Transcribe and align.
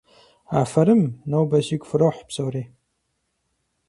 Афэрым! 0.61 1.01
Нобэ 1.29 1.59
сигу 1.67 1.85
фрохь 1.89 2.21
псори! 2.27 2.63